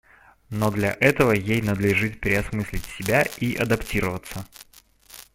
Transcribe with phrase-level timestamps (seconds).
[0.49, 4.43] Но для этого ей надлежит переосмыслить себя и адаптироваться.